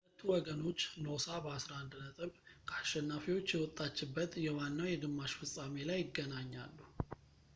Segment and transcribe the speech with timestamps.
[0.03, 2.31] ሁለቱ ወገኖች ኖሳ በ11 ነጥብ
[2.69, 6.77] ከአሸናፊዎች የወጣችበት የዋናው የግማሽ ፍፃሜ ላይ ይገናኛሉ